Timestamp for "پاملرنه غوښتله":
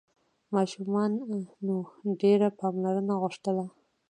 2.59-3.65